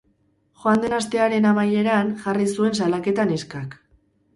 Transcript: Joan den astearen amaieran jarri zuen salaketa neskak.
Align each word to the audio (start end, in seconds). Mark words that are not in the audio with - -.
Joan 0.63 0.81
den 0.85 0.95
astearen 1.01 1.47
amaieran 1.51 2.13
jarri 2.25 2.51
zuen 2.59 2.77
salaketa 2.83 3.33
neskak. 3.35 3.83